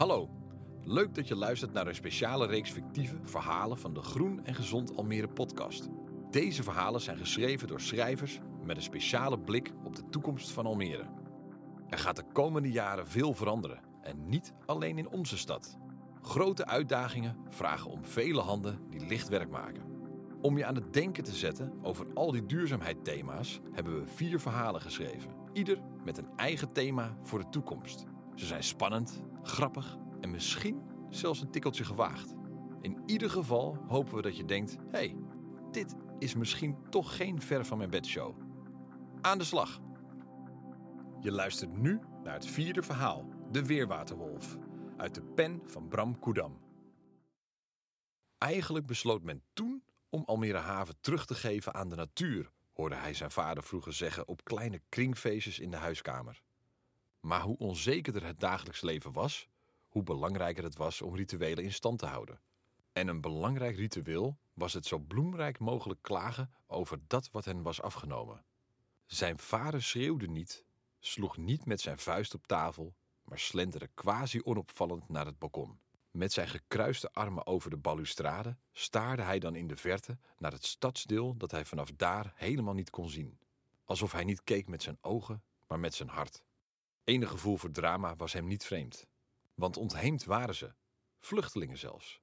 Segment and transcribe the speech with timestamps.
[0.00, 0.28] Hallo,
[0.84, 4.96] leuk dat je luistert naar een speciale reeks fictieve verhalen van de Groen en Gezond
[4.96, 5.88] Almere podcast.
[6.30, 11.06] Deze verhalen zijn geschreven door schrijvers met een speciale blik op de toekomst van Almere.
[11.88, 15.78] Er gaat de komende jaren veel veranderen en niet alleen in onze stad.
[16.22, 19.84] Grote uitdagingen vragen om vele handen die licht werk maken.
[20.40, 24.80] Om je aan het denken te zetten over al die duurzaamheidsthema's hebben we vier verhalen
[24.80, 25.30] geschreven.
[25.52, 28.04] Ieder met een eigen thema voor de toekomst.
[28.34, 32.34] Ze zijn spannend, grappig en misschien zelfs een tikkeltje gewaagd.
[32.80, 35.16] In ieder geval hopen we dat je denkt: hey,
[35.70, 38.36] dit is misschien toch geen ver van mijn bedshow.
[39.20, 39.80] Aan de slag!
[41.20, 44.56] Je luistert nu naar het vierde verhaal, De Weerwaterwolf,
[44.96, 46.58] uit de pen van Bram Koedam.
[48.38, 53.14] Eigenlijk besloot men toen om Almere Haven terug te geven aan de natuur, hoorde hij
[53.14, 56.42] zijn vader vroeger zeggen op kleine kringfeestjes in de huiskamer.
[57.20, 59.48] Maar hoe onzekerder het dagelijks leven was,
[59.88, 62.40] hoe belangrijker het was om rituelen in stand te houden.
[62.92, 67.82] En een belangrijk ritueel was het zo bloemrijk mogelijk klagen over dat wat hen was
[67.82, 68.44] afgenomen.
[69.06, 70.64] Zijn vader schreeuwde niet,
[70.98, 75.78] sloeg niet met zijn vuist op tafel, maar slenterde quasi onopvallend naar het balkon.
[76.10, 80.66] Met zijn gekruiste armen over de balustrade staarde hij dan in de verte naar het
[80.66, 83.38] stadsdeel dat hij vanaf daar helemaal niet kon zien.
[83.84, 86.42] Alsof hij niet keek met zijn ogen, maar met zijn hart.
[87.04, 89.06] Enig gevoel voor drama was hem niet vreemd.
[89.54, 90.74] Want ontheemd waren ze,
[91.18, 92.20] vluchtelingen zelfs.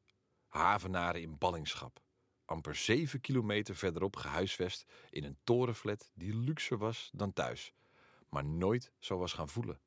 [0.47, 2.02] Havenaren in ballingschap,
[2.45, 7.73] amper zeven kilometer verderop gehuisvest in een torenflat die luxer was dan thuis,
[8.30, 9.80] maar nooit zo was gaan voelen.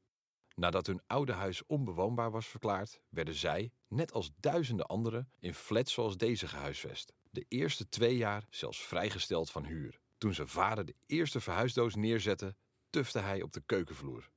[0.55, 5.93] Nadat hun oude huis onbewoonbaar was verklaard, werden zij, net als duizenden anderen, in flats
[5.93, 7.13] zoals deze gehuisvest.
[7.31, 10.01] De eerste twee jaar zelfs vrijgesteld van huur.
[10.19, 12.57] Toen zijn vader de eerste verhuisdoos neerzette,
[12.91, 14.31] tufte hij op de keukenvloer.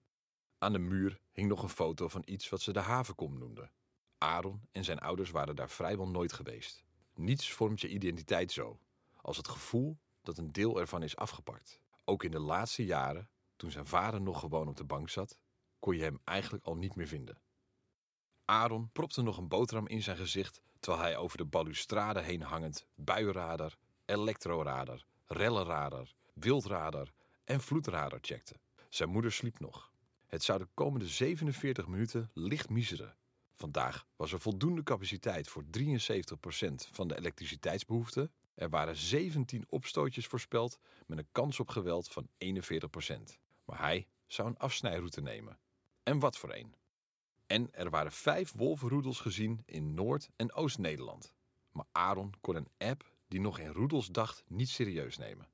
[0.64, 3.72] Aan de muur hing nog een foto van iets wat ze de havenkom noemden.
[4.18, 6.84] Aaron en zijn ouders waren daar vrijwel nooit geweest.
[7.14, 8.80] Niets vormt je identiteit zo,
[9.22, 11.80] als het gevoel dat een deel ervan is afgepakt.
[12.04, 15.38] Ook in de laatste jaren, toen zijn vader nog gewoon op de bank zat,
[15.80, 17.38] kon je hem eigenlijk al niet meer vinden.
[18.46, 22.88] Aaron propte nog een boterham in zijn gezicht terwijl hij over de balustrade heen hangend
[22.96, 28.56] buienradar, elektroradar, rellenradar, wildradar en vloedradar checkte.
[28.90, 29.93] Zijn moeder sliep nog.
[30.34, 33.16] Het zou de komende 47 minuten licht miseren.
[33.54, 35.68] Vandaag was er voldoende capaciteit voor 73%
[36.92, 38.32] van de elektriciteitsbehoefte.
[38.56, 43.38] Er waren 17 opstootjes voorspeld met een kans op geweld van 41%.
[43.66, 45.60] Maar hij zou een afsnijroute nemen.
[46.04, 46.76] En wat voor een.
[47.48, 51.34] En er waren vijf wolvenroedels gezien in Noord- en Oost-Nederland.
[51.72, 55.48] Maar Aaron kon een app die nog in roedels dacht niet serieus nemen.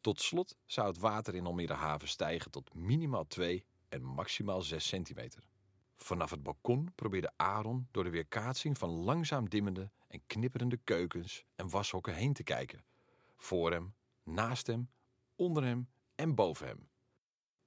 [0.00, 4.86] Tot slot zou het water in Almere Haven stijgen tot minimaal 2 en maximaal 6
[4.86, 5.48] centimeter.
[5.96, 11.70] Vanaf het balkon probeerde Aaron door de weerkaatsing van langzaam dimmende en knipperende keukens en
[11.70, 12.84] washokken heen te kijken.
[13.36, 14.90] Voor hem, naast hem,
[15.36, 16.88] onder hem en boven hem.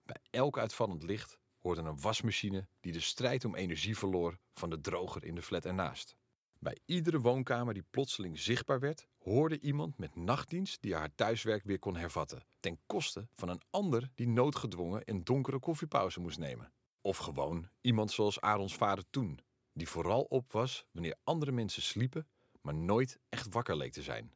[0.03, 4.81] Bij elk uitvallend licht hoorde een wasmachine die de strijd om energie verloor van de
[4.81, 6.17] droger in de flat ernaast.
[6.59, 11.79] Bij iedere woonkamer die plotseling zichtbaar werd, hoorde iemand met nachtdienst die haar thuiswerk weer
[11.79, 16.73] kon hervatten, ten koste van een ander die noodgedwongen een donkere koffiepauze moest nemen.
[17.01, 19.39] Of gewoon iemand zoals Arons vader toen,
[19.73, 22.27] die vooral op was wanneer andere mensen sliepen,
[22.61, 24.35] maar nooit echt wakker leek te zijn.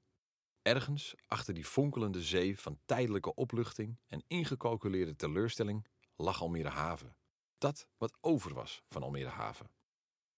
[0.61, 7.15] Ergens achter die fonkelende zee van tijdelijke opluchting en ingecalculeerde teleurstelling lag Almere Haven.
[7.57, 9.71] Dat wat over was van Almere Haven.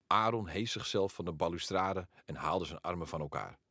[0.08, 3.62] Aaron hees zichzelf van de balustrade en haalde zijn armen van elkaar.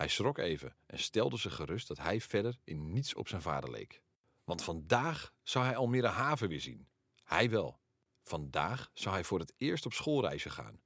[0.00, 3.70] Hij schrok even en stelde zich gerust dat hij verder in niets op zijn vader
[3.70, 4.02] leek.
[4.44, 6.88] Want vandaag zou hij Almere Haven weer zien.
[7.24, 7.80] Hij wel.
[8.22, 10.80] Vandaag zou hij voor het eerst op schoolreizen gaan.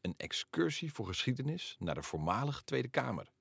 [0.00, 3.32] Een excursie voor geschiedenis naar de voormalige Tweede Kamer.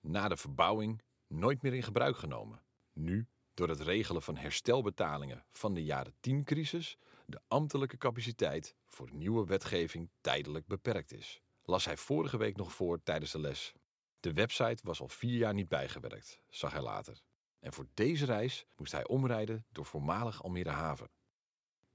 [0.00, 2.62] Na de verbouwing nooit meer in gebruik genomen.
[2.92, 9.46] Nu, door het regelen van herstelbetalingen van de jaren 10-crisis, de ambtelijke capaciteit voor nieuwe
[9.46, 11.40] wetgeving tijdelijk beperkt is.
[11.62, 13.74] Las hij vorige week nog voor tijdens de les.
[14.20, 17.22] De website was al vier jaar niet bijgewerkt, zag hij later.
[17.58, 21.10] En voor deze reis moest hij omrijden door voormalig Almere Haven.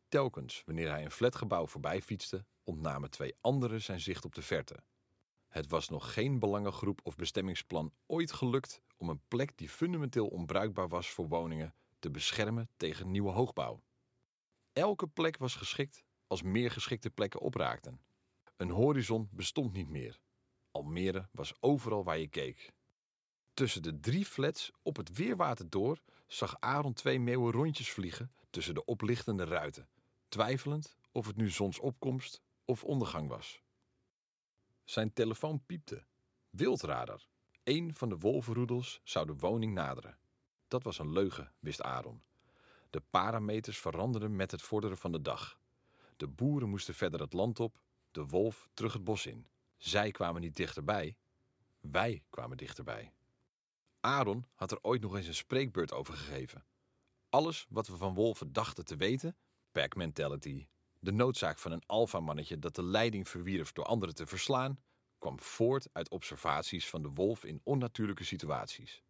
[0.07, 4.83] Telkens wanneer hij een flatgebouw voorbij fietste, ontnamen twee anderen zijn zicht op de verte.
[5.47, 10.87] Het was nog geen belangengroep of bestemmingsplan ooit gelukt om een plek die fundamenteel onbruikbaar
[10.87, 13.81] was voor woningen te beschermen tegen nieuwe hoogbouw.
[14.73, 18.01] Elke plek was geschikt als meer geschikte plekken opraakten.
[18.57, 20.19] Een horizon bestond niet meer.
[20.71, 22.71] Almere was overal waar je keek.
[23.53, 28.73] Tussen de drie flats op het weerwater door zag Aaron twee meeuwen rondjes vliegen tussen
[28.73, 29.89] de oplichtende ruiten,
[30.29, 33.61] twijfelend of het nu zonsopkomst of ondergang was.
[34.83, 36.05] Zijn telefoon piepte.
[36.49, 37.25] Wildradar.
[37.63, 40.17] Eén van de wolvenroedels zou de woning naderen.
[40.67, 42.23] Dat was een leugen, wist Aaron.
[42.89, 45.59] De parameters veranderden met het vorderen van de dag.
[46.17, 47.79] De boeren moesten verder het land op,
[48.11, 49.47] de wolf terug het bos in.
[49.81, 51.15] Zij kwamen niet dichterbij,
[51.79, 53.11] wij kwamen dichterbij.
[53.99, 56.65] Aaron had er ooit nog eens een spreekbeurt over gegeven.
[57.29, 59.35] Alles wat we van wolven dachten te weten,
[59.71, 60.67] pack mentality,
[60.99, 64.79] de noodzaak van een alfamannetje dat de leiding verwierf door anderen te verslaan,
[65.17, 69.03] kwam voort uit observaties van de wolf in onnatuurlijke situaties.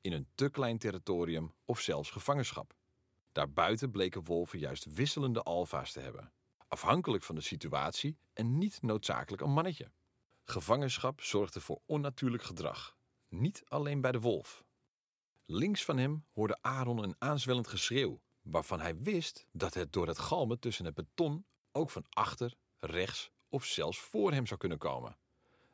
[0.00, 2.74] In een te klein territorium of zelfs gevangenschap.
[3.32, 6.32] Daarbuiten bleken wolven juist wisselende alfa's te hebben,
[6.68, 9.90] afhankelijk van de situatie en niet noodzakelijk een mannetje.
[10.46, 12.96] Gevangenschap zorgde voor onnatuurlijk gedrag,
[13.28, 14.64] niet alleen bij de wolf.
[15.46, 20.18] Links van hem hoorde Aaron een aanzwellend geschreeuw, waarvan hij wist dat het door het
[20.18, 25.16] galmen tussen het beton ook van achter, rechts of zelfs voor hem zou kunnen komen.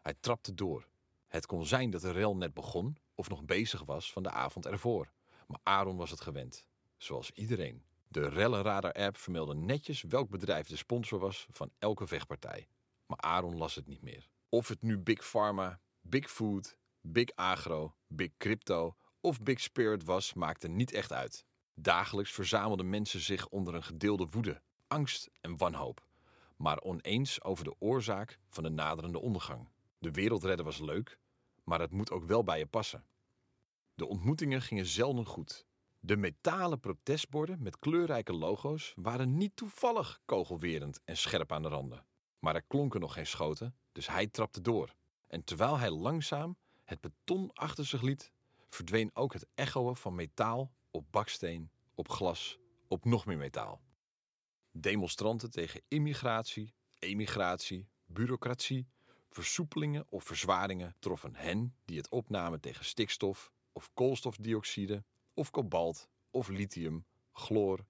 [0.01, 0.89] Hij trapte door.
[1.29, 4.67] Het kon zijn dat de rel net begon of nog bezig was van de avond
[4.67, 5.13] ervoor.
[5.47, 7.85] Maar Aaron was het gewend, zoals iedereen.
[8.09, 12.69] De Rellenradar-app vermeldde netjes welk bedrijf de sponsor was van elke vechtpartij.
[13.07, 14.29] Maar Aaron las het niet meer.
[14.53, 20.35] Of het nu Big Pharma, Big Food, Big Agro, Big Crypto of Big Spirit was,
[20.35, 21.45] maakte niet echt uit.
[21.75, 26.07] Dagelijks verzamelden mensen zich onder een gedeelde woede, angst en wanhoop,
[26.57, 29.69] maar oneens over de oorzaak van de naderende ondergang.
[29.99, 31.19] De wereld redden was leuk,
[31.65, 33.05] maar het moet ook wel bij je passen.
[33.95, 35.67] De ontmoetingen gingen zelden goed.
[36.01, 42.05] De metalen protestborden met kleurrijke logo's waren niet toevallig kogelwerend en scherp aan de randen.
[42.39, 44.95] Maar er klonken nog geen schoten, dus hij trapte door.
[45.27, 48.33] En terwijl hij langzaam het beton achter zich liet,
[48.69, 52.59] verdween ook het echoen van metaal op baksteen, op glas,
[52.89, 53.81] op nog meer metaal.
[54.73, 58.87] Demonstranten tegen immigratie, emigratie, bureaucratie,
[59.31, 65.05] versoepelingen of verzwaringen troffen hen die het opnamen tegen stikstof of koolstofdioxide
[65.35, 67.85] of kobalt of lithium, chloor,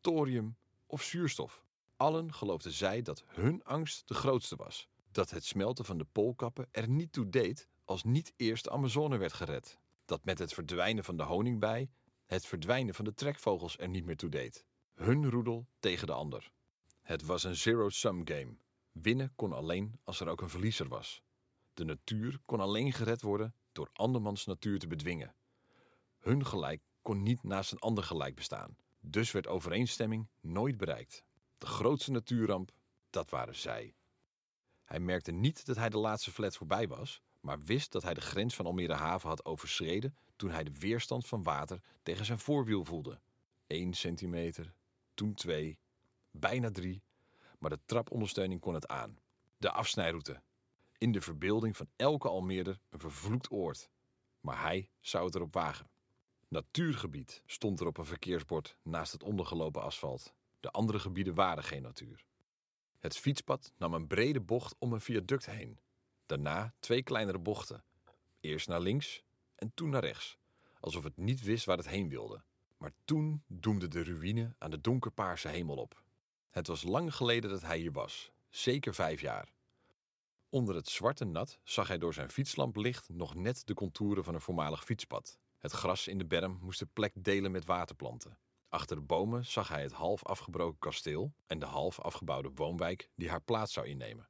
[0.00, 0.56] thorium
[0.86, 1.64] of zuurstof.
[1.96, 4.90] Allen geloofden zij dat hun angst de grootste was.
[5.12, 9.16] Dat het smelten van de poolkappen er niet toe deed als niet eerst de Amazone
[9.16, 9.78] werd gered.
[10.04, 11.90] Dat met het verdwijnen van de honingbij
[12.32, 14.64] het verdwijnen van de trekvogels er niet meer toe deed.
[14.94, 16.50] Hun roedel tegen de ander.
[17.02, 18.56] Het was een zero-sum game.
[18.92, 21.22] Winnen kon alleen als er ook een verliezer was.
[21.74, 25.34] De natuur kon alleen gered worden door andermans natuur te bedwingen.
[26.18, 28.76] Hun gelijk kon niet naast een ander gelijk bestaan.
[29.00, 31.24] Dus werd overeenstemming nooit bereikt.
[31.58, 32.70] De grootste natuurramp,
[33.10, 33.94] dat waren zij.
[34.84, 38.20] Hij merkte niet dat hij de laatste flat voorbij was, maar wist dat hij de
[38.20, 42.84] grens van Almere Haven had overschreden toen hij de weerstand van water tegen zijn voorwiel
[42.84, 43.20] voelde.
[43.66, 44.74] 1 centimeter,
[45.14, 45.78] toen twee,
[46.30, 47.02] bijna drie,
[47.58, 49.18] maar de trapondersteuning kon het aan.
[49.56, 50.42] De afsnijroute.
[50.98, 53.90] In de verbeelding van elke Almeerder een vervloekt oord.
[54.40, 55.90] Maar hij zou het erop wagen.
[56.48, 60.34] Natuurgebied stond er op een verkeersbord naast het ondergelopen asfalt.
[60.60, 62.24] De andere gebieden waren geen natuur.
[63.02, 65.78] Het fietspad nam een brede bocht om een viaduct heen.
[66.26, 67.84] Daarna twee kleinere bochten.
[68.40, 69.22] Eerst naar links
[69.54, 70.38] en toen naar rechts.
[70.80, 72.42] Alsof het niet wist waar het heen wilde.
[72.76, 76.02] Maar toen doemde de ruïne aan de donkerpaarse hemel op.
[76.50, 78.32] Het was lang geleden dat hij hier was.
[78.48, 79.52] Zeker vijf jaar.
[80.48, 84.40] Onder het zwarte nat zag hij door zijn fietslamplicht nog net de contouren van een
[84.40, 85.38] voormalig fietspad.
[85.58, 88.38] Het gras in de berm moest de plek delen met waterplanten.
[88.72, 93.28] Achter de bomen zag hij het half afgebroken kasteel en de half afgebouwde woonwijk die
[93.30, 94.28] haar plaats zou innemen.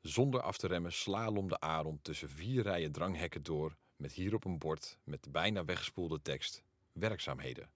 [0.00, 4.98] Zonder af te remmen slalomde Aaron tussen vier rijen dranghekken door met hierop een bord
[5.04, 7.70] met de bijna weggespoelde tekst werkzaamheden.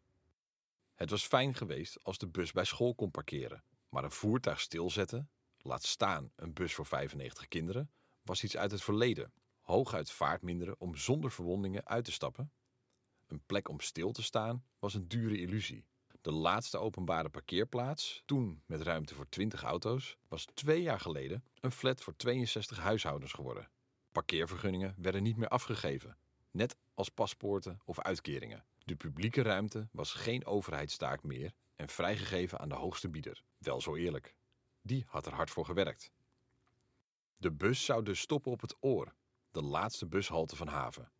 [0.95, 5.31] Het was fijn geweest als de bus bij school kon parkeren, maar een voertuig stilzetten,
[5.59, 7.91] laat staan een bus voor 95 kinderen,
[8.23, 9.33] was iets uit het verleden.
[9.61, 12.53] Hooguit vaart minderen om zonder verwondingen uit te stappen.
[13.27, 15.87] Een plek om stil te staan was een dure illusie.
[16.29, 21.73] De laatste openbare parkeerplaats, toen met ruimte voor 20 auto's, was twee jaar geleden een
[21.73, 23.71] flat voor 62 huishoudens geworden.
[24.13, 26.17] Parkeervergunningen werden niet meer afgegeven,
[26.51, 28.65] net als paspoorten of uitkeringen.
[28.79, 33.43] De publieke ruimte was geen overheidstaak meer en vrijgegeven aan de hoogste bieder.
[33.59, 34.35] Wel zo eerlijk.
[34.83, 36.11] Die had er hard voor gewerkt.
[37.37, 39.15] De bus zou dus stoppen op het Oor,
[39.51, 41.11] de laatste bushalte van Haven.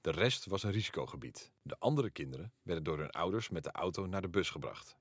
[0.00, 1.52] De rest was een risicogebied.
[1.62, 4.96] De andere kinderen werden door hun ouders met de auto naar de bus gebracht.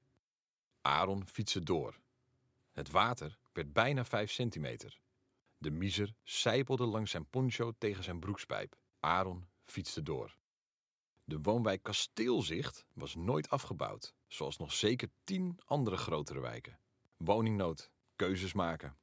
[0.81, 1.99] Aaron fietste door.
[2.71, 4.99] Het water werd bijna 5 centimeter.
[5.57, 8.75] De miser sijpelde langs zijn poncho tegen zijn broekspijp.
[8.99, 10.37] Aaron fietste door.
[11.23, 16.79] De woonwijk Kasteelzicht was nooit afgebouwd, zoals nog zeker tien andere grotere wijken.
[17.17, 18.97] Woningnood, keuzes maken.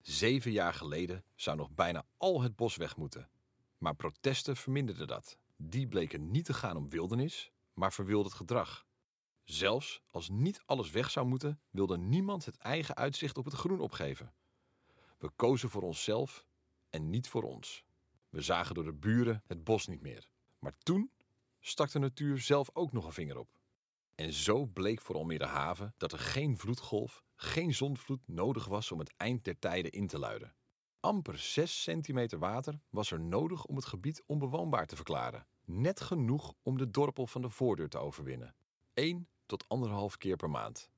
[0.00, 3.30] Zeven jaar geleden zou nog bijna al het bos weg moeten.
[3.82, 5.38] Maar protesten verminderden dat.
[5.56, 8.86] Die bleken niet te gaan om wildernis, maar verwilderd gedrag.
[9.44, 13.80] Zelfs als niet alles weg zou moeten, wilde niemand het eigen uitzicht op het groen
[13.80, 14.32] opgeven.
[15.18, 16.44] We kozen voor onszelf
[16.90, 17.84] en niet voor ons.
[18.28, 20.28] We zagen door de buren het bos niet meer.
[20.58, 21.10] Maar toen
[21.60, 23.58] stak de natuur zelf ook nog een vinger op.
[24.14, 28.98] En zo bleek voor Almere Haven dat er geen vloedgolf, geen zondvloed nodig was om
[28.98, 30.54] het eind der tijden in te luiden.
[31.02, 35.46] Amper 6 centimeter water was er nodig om het gebied onbewoonbaar te verklaren.
[35.64, 38.54] Net genoeg om de dorpel van de voordeur te overwinnen.
[38.94, 40.90] 1 tot anderhalf keer per maand.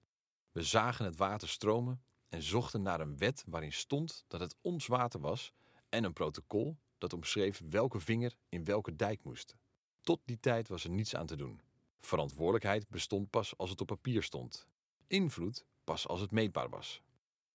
[0.53, 4.87] We zagen het water stromen en zochten naar een wet waarin stond dat het ons
[4.87, 5.53] water was
[5.89, 9.57] en een protocol dat omschreef welke vinger in welke dijk moest.
[10.01, 11.61] Tot die tijd was er niets aan te doen.
[12.01, 14.67] Verantwoordelijkheid bestond pas als het op papier stond.
[15.07, 17.03] Invloed pas als het meetbaar was.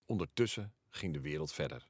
[0.06, 1.89] Ondertussen ging de wereld verder.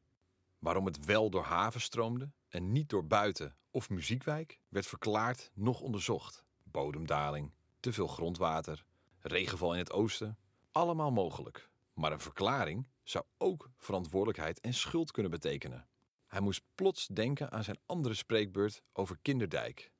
[0.60, 5.80] Waarom het wel door haven stroomde en niet door buiten of muziekwijk werd verklaard nog
[5.80, 6.44] onderzocht.
[6.62, 8.84] Bodemdaling, te veel grondwater,
[9.18, 10.38] regenval in het oosten,
[10.72, 11.70] allemaal mogelijk.
[11.94, 15.88] Maar een verklaring zou ook verantwoordelijkheid en schuld kunnen betekenen.
[16.26, 19.92] Hij moest plots denken aan zijn andere spreekbeurt over Kinderdijk.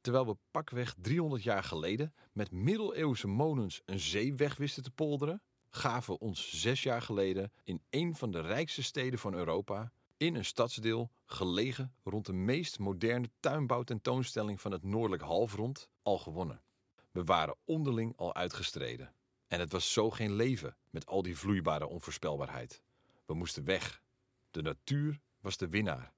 [0.00, 5.42] Terwijl we pakweg 300 jaar geleden met middeleeuwse molens een zee weg wisten te polderen,
[5.74, 10.44] gaven ons zes jaar geleden in een van de rijkste steden van Europa, in een
[10.44, 16.62] stadsdeel gelegen rond de meest moderne tuinbouwtentoonstelling van het noordelijk halfrond, al gewonnen.
[17.10, 19.12] We waren onderling al uitgestreden.
[19.48, 22.82] En het was zo geen leven met al die vloeibare onvoorspelbaarheid.
[23.26, 24.02] We moesten weg.
[24.50, 26.12] De natuur was de winnaar.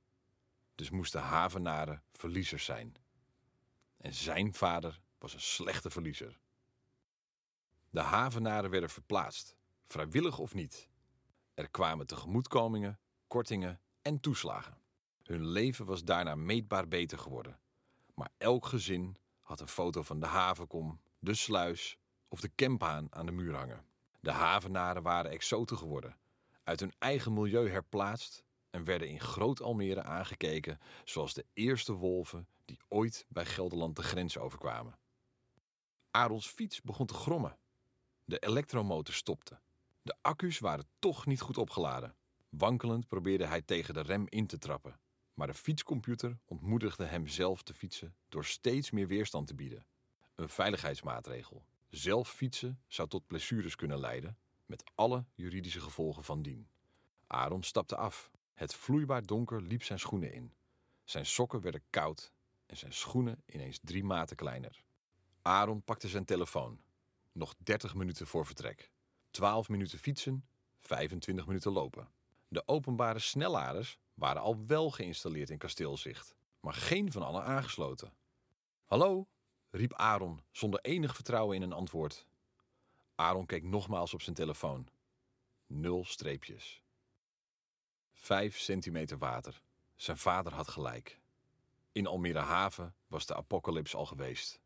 [0.75, 2.95] Dus moesten havenaren verliezers zijn.
[3.97, 6.39] En zijn vader was een slechte verliezer.
[7.95, 10.89] De havenaren werden verplaatst, vrijwillig of niet.
[11.55, 14.79] Er kwamen tegemoetkomingen, kortingen en toeslagen.
[15.23, 17.59] Hun leven was daarna meetbaar beter geworden.
[18.15, 21.99] Maar elk gezin had een foto van de havenkom, de sluis
[22.29, 23.85] of de kemphaan aan de muur hangen.
[24.21, 26.17] De havenaren waren exoten geworden,
[26.63, 32.49] uit hun eigen milieu herplaatst en werden in Groot Almere aangekeken zoals de eerste wolven
[32.65, 34.99] die ooit bij Gelderland de grens overkwamen.
[36.11, 37.59] Arons fiets begon te grommen.
[38.25, 39.61] De elektromotor stopte.
[40.03, 42.15] De accu's waren toch niet goed opgeladen.
[42.49, 44.99] Wankelend probeerde hij tegen de rem in te trappen.
[45.35, 49.87] Maar de fietscomputer ontmoedigde hem zelf te fietsen door steeds meer weerstand te bieden.
[50.35, 51.65] Een veiligheidsmaatregel.
[51.89, 56.69] Zelf fietsen zou tot blessures kunnen leiden, met alle juridische gevolgen van dien.
[57.27, 58.31] Aaron stapte af.
[58.55, 60.55] Het vloeibaar donker liep zijn schoenen in.
[61.05, 62.33] Zijn sokken werden koud
[62.67, 64.83] en zijn schoenen ineens drie maten kleiner.
[65.43, 66.81] Aaron pakte zijn telefoon.
[67.35, 68.91] Nog 30 minuten voor vertrek.
[69.31, 70.47] 12 minuten fietsen,
[70.81, 72.09] 25 minuten lopen.
[72.49, 78.13] De openbare snelladers waren al wel geïnstalleerd in kasteelzicht, maar geen van allen aangesloten.
[78.85, 79.27] Hallo,
[79.71, 82.27] riep Aaron zonder enig vertrouwen in een antwoord.
[83.15, 84.89] Aaron keek nogmaals op zijn telefoon.
[85.67, 86.83] Nul streepjes.
[88.13, 89.63] Vijf centimeter water.
[89.95, 91.21] Zijn vader had gelijk.
[91.93, 94.61] In Almere Haven was de apocalyps al geweest.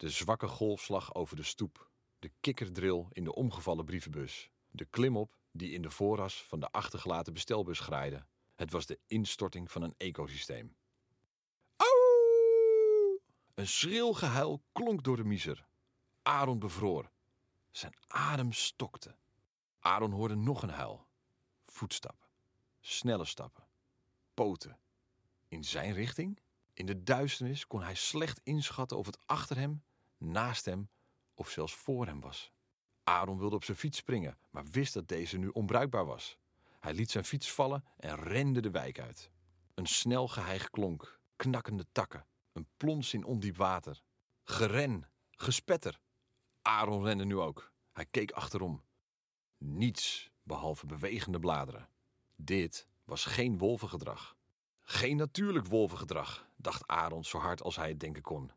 [0.00, 5.70] De zwakke golfslag over de stoep, de kikkerdril in de omgevallen brievenbus, de klimop die
[5.70, 8.26] in de voorras van de achtergelaten bestelbus graaide.
[8.54, 10.76] Het was de instorting van een ecosysteem.
[11.76, 13.20] Auw!
[13.54, 15.66] Een schril gehuil klonk door de miser.
[16.22, 17.10] Aaron bevroor.
[17.70, 19.16] Zijn adem stokte.
[19.78, 21.06] Aaron hoorde nog een huil.
[21.66, 22.28] Voetstappen.
[22.80, 23.66] Snelle stappen.
[24.34, 24.78] Poten.
[25.48, 26.40] In zijn richting?
[26.72, 29.82] In de duisternis kon hij slecht inschatten of het achter hem,
[30.20, 30.88] naast hem
[31.34, 32.52] of zelfs voor hem was.
[33.04, 36.38] Aaron wilde op zijn fiets springen, maar wist dat deze nu onbruikbaar was.
[36.80, 39.30] Hij liet zijn fiets vallen en rende de wijk uit.
[39.74, 44.02] Een snel geheig klonk, knakkende takken, een plons in ondiep water.
[44.44, 46.00] Geren, gespetter.
[46.62, 47.72] Aaron rende nu ook.
[47.92, 48.84] Hij keek achterom.
[49.58, 51.88] Niets behalve bewegende bladeren.
[52.36, 54.36] Dit was geen wolvengedrag.
[54.80, 58.52] Geen natuurlijk wolvengedrag, dacht Aaron zo hard als hij het denken kon.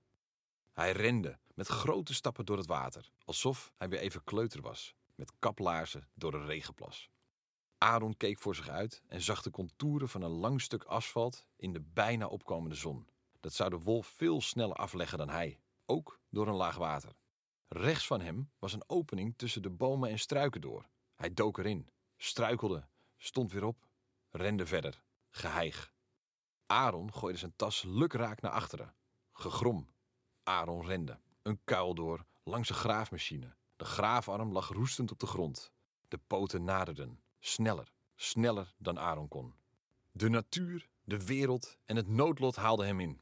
[0.74, 5.32] Hij rende met grote stappen door het water, alsof hij weer even kleuter was, met
[5.40, 7.10] kaplaarzen door een regenplas.
[7.78, 11.74] Aaron keek voor zich uit en zag de contouren van een lang stuk asfalt in
[11.74, 13.08] de bijna opkomende zon.
[13.40, 17.16] Dat zou de wolf veel sneller afleggen dan hij, ook door een laag water.
[17.68, 20.90] Rechts van hem was een opening tussen de bomen en struiken door.
[21.16, 22.88] Hij dook erin, struikelde,
[23.18, 23.88] stond weer op,
[24.30, 25.94] rende verder, geheig.
[26.66, 28.96] Aaron gooide zijn tas lukraak naar achteren.
[29.32, 29.93] Gegrom.
[30.44, 31.20] Aaron rende.
[31.42, 33.56] Een kuil door, langs een graafmachine.
[33.76, 35.72] De graafarm lag roestend op de grond.
[36.08, 37.20] De poten naderden.
[37.40, 39.54] Sneller, sneller dan Aaron kon.
[40.12, 43.22] De natuur, de wereld en het noodlot haalden hem in.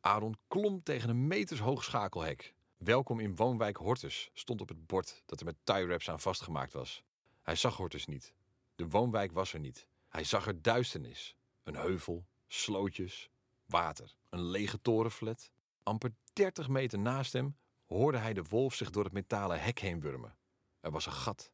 [0.00, 2.54] Aaron klom tegen een metershoog schakelhek.
[2.76, 6.72] Welkom in woonwijk Hortus stond op het bord dat er met tie wraps aan vastgemaakt
[6.72, 7.02] was.
[7.42, 8.32] Hij zag Hortus niet.
[8.74, 9.86] De woonwijk was er niet.
[10.08, 11.36] Hij zag er duisternis.
[11.62, 13.30] Een heuvel, slootjes,
[13.66, 14.14] water.
[14.28, 15.50] Een lege torenflat.
[15.82, 20.00] Amper 30 meter naast hem hoorde hij de wolf zich door het metalen hek heen
[20.00, 20.36] wurmen.
[20.80, 21.52] Er was een gat.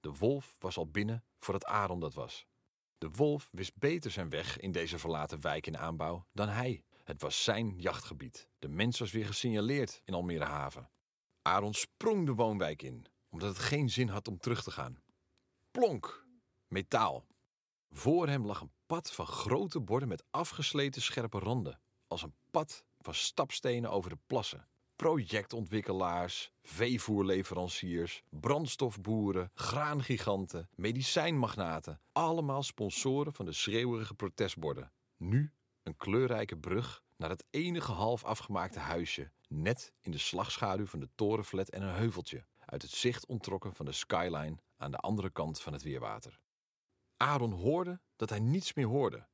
[0.00, 2.46] De wolf was al binnen voordat Aaron dat was.
[2.98, 6.84] De wolf wist beter zijn weg in deze verlaten wijk in aanbouw dan hij.
[7.04, 8.48] Het was zijn jachtgebied.
[8.58, 10.90] De mens was weer gesignaleerd in Almere Haven.
[11.42, 15.02] Aaron sprong de woonwijk in, omdat het geen zin had om terug te gaan.
[15.70, 16.26] Plonk!
[16.68, 17.26] Metaal.
[17.90, 21.80] Voor hem lag een pad van grote borden met afgesleten scherpe randen.
[22.06, 24.68] Als een pad van stapstenen over de plassen.
[24.96, 32.00] Projectontwikkelaars, veevoerleveranciers, brandstofboeren, graangiganten, medicijnmagnaten.
[32.12, 34.92] Allemaal sponsoren van de schreeuwerige protestborden.
[35.16, 41.00] Nu een kleurrijke brug naar het enige half afgemaakte huisje, net in de slagschaduw van
[41.00, 45.30] de torenflat en een heuveltje, uit het zicht ontrokken van de skyline aan de andere
[45.30, 46.40] kant van het weerwater.
[47.16, 49.26] Aaron hoorde dat hij niets meer hoorde.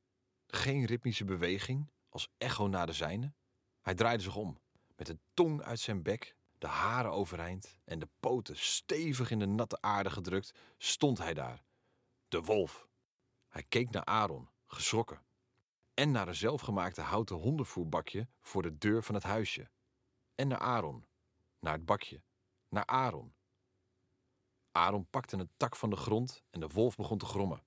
[0.47, 3.33] Geen ritmische beweging, als echo naar de zijne.
[3.89, 4.59] Hij draaide zich om,
[4.97, 9.47] met de tong uit zijn bek, de haren overeind en de poten stevig in de
[9.47, 11.65] natte aarde gedrukt, stond hij daar.
[12.29, 12.89] De wolf.
[13.49, 15.23] Hij keek naar Aaron, geschrokken
[15.95, 19.71] en naar een zelfgemaakte houten hondenvoerbakje voor de deur van het huisje.
[20.35, 21.05] En naar Aaron,
[21.61, 22.23] naar het bakje,
[22.69, 23.35] naar Aaron.
[24.73, 27.63] Aaron pakte een tak van de grond en de wolf begon te grommen.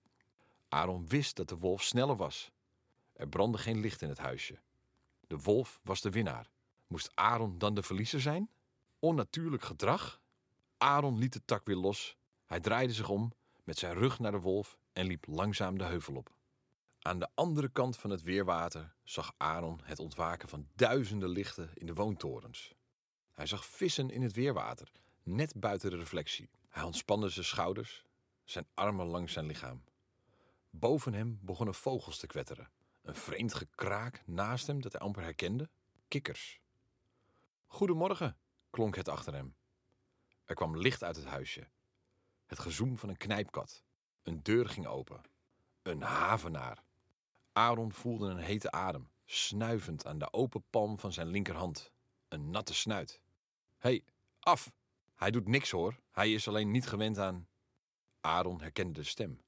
[0.68, 2.52] Aaron wist dat de wolf sneller was.
[3.14, 4.60] Er brandde geen licht in het huisje.
[5.32, 6.50] De wolf was de winnaar.
[6.88, 8.50] Moest Aaron dan de verliezer zijn?
[9.00, 10.22] Onnatuurlijk gedrag?
[10.78, 12.18] Aaron liet de tak weer los.
[12.46, 13.34] Hij draaide zich om
[13.64, 16.34] met zijn rug naar de wolf en liep langzaam de heuvel op.
[17.00, 21.86] Aan de andere kant van het weerwater zag Aaron het ontwaken van duizenden lichten in
[21.86, 22.74] de woontorens.
[23.34, 24.92] Hij zag vissen in het weerwater,
[25.24, 26.50] net buiten de reflectie.
[26.70, 28.06] Hij ontspande zijn schouders,
[28.44, 29.84] zijn armen langs zijn lichaam.
[30.70, 32.70] Boven hem begonnen vogels te kwetteren.
[33.12, 35.70] Een vreemd gekraak naast hem dat hij amper herkende.
[36.08, 36.62] Kikkers.
[37.66, 38.38] Goedemorgen,
[38.70, 39.56] klonk het achter hem.
[40.46, 41.70] Er kwam licht uit het huisje.
[42.46, 43.84] Het gezoem van een knijpkat.
[44.24, 45.22] Een deur ging open.
[45.82, 46.84] Een havenaar.
[47.54, 51.92] Aaron voelde een hete adem, snuivend aan de open palm van zijn linkerhand.
[52.28, 53.22] Een natte snuit.
[53.78, 54.04] Hé, hey,
[54.40, 54.72] af!
[55.16, 57.48] Hij doet niks hoor, hij is alleen niet gewend aan.
[58.22, 59.42] Aaron herkende de stem.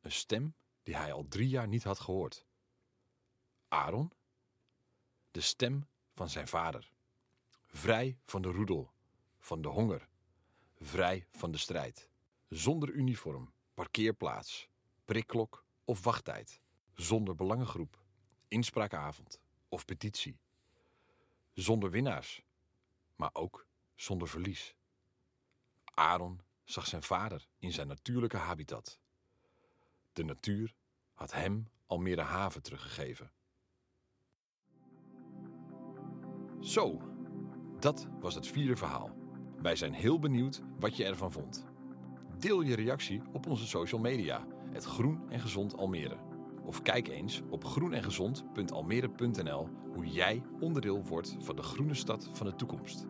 [0.00, 2.46] Een stem die hij al drie jaar niet had gehoord.
[3.74, 4.12] Aaron?
[5.30, 6.92] De stem van zijn vader.
[7.66, 8.92] Vrij van de roedel,
[9.38, 10.08] van de honger,
[10.80, 12.08] vrij van de strijd.
[12.48, 14.68] Zonder uniform, parkeerplaats,
[15.04, 16.60] prikklok of wachttijd
[16.94, 18.02] zonder belangengroep,
[18.48, 20.38] inspraakavond of petitie.
[21.52, 22.42] Zonder winnaars,
[23.16, 24.74] maar ook zonder verlies.
[25.84, 28.98] Aaron zag zijn vader in zijn natuurlijke habitat.
[30.12, 30.74] De natuur
[31.14, 33.32] had hem Almere Haven teruggegeven.
[36.64, 37.00] Zo,
[37.78, 39.10] dat was het vierde verhaal.
[39.62, 41.64] Wij zijn heel benieuwd wat je ervan vond.
[42.38, 46.16] Deel je reactie op onze social media, het Groen en Gezond Almere.
[46.62, 52.54] Of kijk eens op groenengezond.almere.nl hoe jij onderdeel wordt van de groene stad van de
[52.54, 53.06] toekomst.